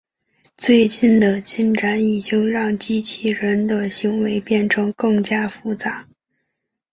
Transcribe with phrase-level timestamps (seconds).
[0.55, 6.07] 最近的进展已经让机器人的行为变成更加复杂。